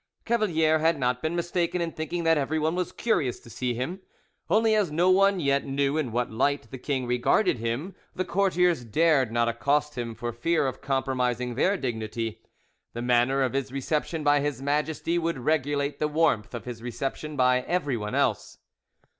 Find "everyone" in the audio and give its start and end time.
2.35-2.73, 17.61-18.15